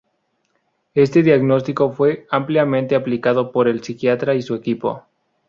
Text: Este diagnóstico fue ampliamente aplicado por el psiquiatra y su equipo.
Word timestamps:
Este 0.95 1.21
diagnóstico 1.21 1.91
fue 1.91 2.25
ampliamente 2.31 2.95
aplicado 2.95 3.51
por 3.51 3.67
el 3.67 3.83
psiquiatra 3.83 4.33
y 4.33 4.41
su 4.41 4.55
equipo. 4.55 5.03